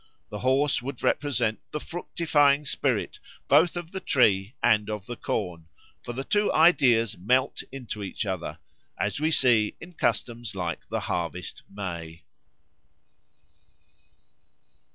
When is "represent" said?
1.03-1.59